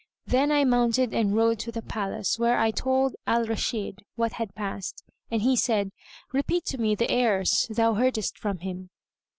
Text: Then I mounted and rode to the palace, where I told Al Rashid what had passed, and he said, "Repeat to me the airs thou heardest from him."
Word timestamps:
Then 0.25 0.51
I 0.51 0.63
mounted 0.63 1.13
and 1.13 1.35
rode 1.35 1.59
to 1.59 1.71
the 1.71 1.83
palace, 1.83 2.39
where 2.39 2.57
I 2.57 2.71
told 2.71 3.13
Al 3.27 3.45
Rashid 3.45 3.99
what 4.15 4.31
had 4.33 4.55
passed, 4.55 5.03
and 5.29 5.43
he 5.43 5.55
said, 5.55 5.91
"Repeat 6.33 6.65
to 6.73 6.79
me 6.79 6.95
the 6.95 7.11
airs 7.11 7.67
thou 7.69 7.93
heardest 7.93 8.35
from 8.39 8.57
him." 8.61 8.89